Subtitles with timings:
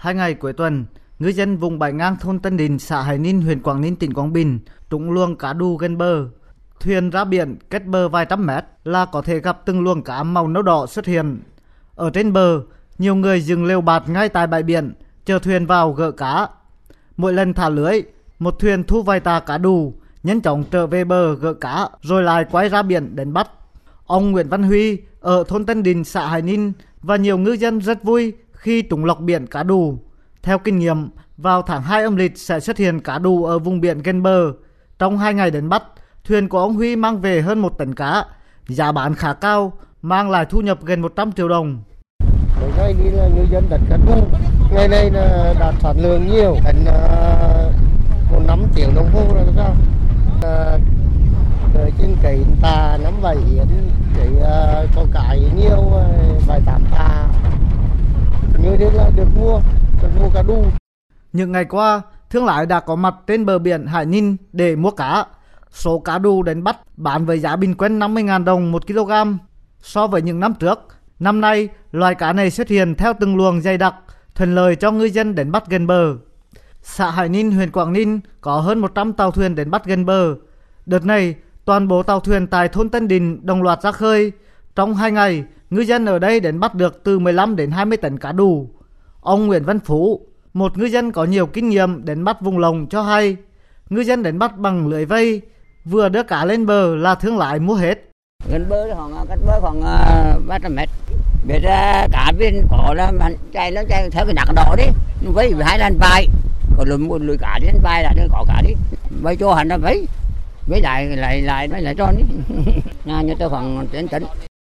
[0.00, 0.84] Hai ngày cuối tuần,
[1.18, 4.14] ngư dân vùng bãi ngang thôn Tân Đình, xã Hải Ninh, huyện Quảng Ninh, tỉnh
[4.14, 4.58] Quảng Bình
[4.90, 6.28] trúng luồng cá đu gần bờ.
[6.80, 10.22] Thuyền ra biển cách bờ vài trăm mét là có thể gặp từng luồng cá
[10.22, 11.40] màu nâu đỏ xuất hiện.
[11.94, 12.60] Ở trên bờ,
[12.98, 14.94] nhiều người dừng lều bạt ngay tại bãi biển,
[15.24, 16.48] chờ thuyền vào gỡ cá.
[17.16, 18.02] Mỗi lần thả lưới,
[18.38, 22.22] một thuyền thu vài tà cá đù, nhanh chóng trở về bờ gỡ cá rồi
[22.22, 23.50] lại quay ra biển đánh bắt.
[24.06, 26.72] Ông Nguyễn Văn Huy ở thôn Tân Đình, xã Hải Ninh
[27.02, 29.98] và nhiều ngư dân rất vui khi trùng lọc biển cá đù.
[30.42, 33.80] Theo kinh nghiệm, vào tháng 2 âm lịch sẽ xuất hiện cá đù ở vùng
[33.80, 34.52] biển gần bờ.
[34.98, 35.82] Trong hai ngày đến bắt,
[36.24, 38.24] thuyền của ông Huy mang về hơn một tấn cá,
[38.68, 41.82] giá bán khá cao, mang lại thu nhập gần 100 triệu đồng.
[42.60, 44.26] Mỗi ngày đi là ngư dân đặt cá đù,
[44.74, 46.98] ngày nay là đạt sản lượng nhiều, đánh à,
[48.32, 49.74] một năm triệu đồng hồ là sao?
[50.42, 50.78] À,
[51.74, 53.36] rồi trên cái tà nắm vảy
[54.16, 55.90] cái uh, à, có cái nhiều
[56.46, 57.30] vài tám tà
[58.62, 59.60] như thế là được mua
[60.34, 60.64] cá đu
[61.32, 64.90] những ngày qua thương lái đã có mặt trên bờ biển Hải Ninh để mua
[64.90, 65.24] cá.
[65.70, 69.10] Số cá đu đánh bắt bán với giá bình quân 50.000 đồng một kg.
[69.80, 70.78] So với những năm trước
[71.18, 73.94] năm nay loài cá này xuất hiện theo từng luồng dày đặc
[74.34, 76.14] thuận lợi cho ngư dân đánh bắt gần bờ.
[76.82, 80.34] Xã Hải Ninh huyện Quảng Ninh có hơn 100 tàu thuyền đánh bắt gần bờ.
[80.86, 84.32] Đợt này toàn bộ tàu thuyền tại thôn Tân Đình đồng loạt ra khơi.
[84.74, 88.18] Trong hai ngày, ngư dân ở đây đến bắt được từ 15 đến 20 tấn
[88.18, 88.70] cá đủ.
[89.20, 92.86] Ông Nguyễn Văn Phú, một ngư dân có nhiều kinh nghiệm đến bắt vùng lồng
[92.86, 93.36] cho hay,
[93.90, 95.42] ngư dân đến bắt bằng lưới vây,
[95.84, 97.98] vừa đưa cá lên bờ là thương lái mua hết.
[98.52, 100.88] Gần bờ khoảng à, cách bờ khoảng à, 300 mét.
[101.46, 103.12] Biết ra cá bên có là
[103.52, 104.84] chạy nó chạy theo cái nặng đỏ đi,
[105.32, 106.28] với hai lần bài,
[106.76, 108.74] còn lùm một lưới cá đi bài là có cá đi,
[109.22, 110.06] bay cho hắn là vấy
[110.66, 112.14] mấy lại lại lại mấy lại tròn
[113.04, 114.24] nhà như tôi khoảng trên tấn.